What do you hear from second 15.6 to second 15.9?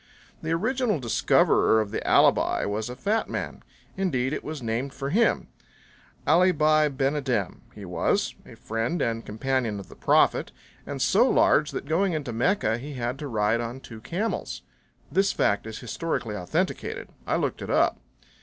is